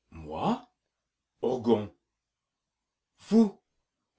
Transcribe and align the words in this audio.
Moi? 0.09 0.65
ORGON. 1.43 1.91
Vous. 3.19 3.61